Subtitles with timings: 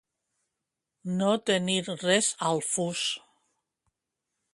[1.19, 3.05] No tenir res al fus.